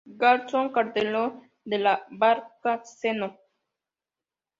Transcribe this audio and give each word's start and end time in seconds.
Garzón, 0.03 0.71
Calderón 0.71 1.51
de 1.63 1.77
la 1.77 2.07
Barca, 2.09 2.81
Cno. 2.83 3.37